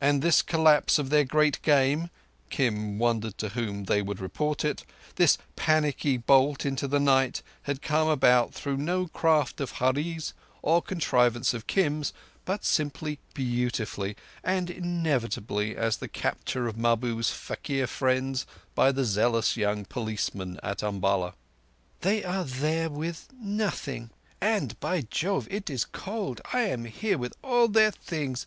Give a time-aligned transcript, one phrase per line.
[0.00, 2.08] And this collapse of their Great Game
[2.48, 4.82] (Kim wondered to whom they would report it),
[5.16, 10.80] this panicky bolt into the night, had come about through no craft of Hurree's or
[10.80, 12.14] contrivance of Kim's,
[12.46, 19.54] but simply, beautifully, and inevitably as the capture of Mahbub's faquir friends by the zealous
[19.58, 21.34] young policeman at Umballa.
[22.00, 24.08] "They are there—with nothing;
[24.40, 26.40] and, by Jove, it is cold!
[26.54, 28.46] I am here with all their things.